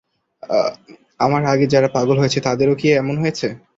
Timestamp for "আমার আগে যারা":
1.19-1.89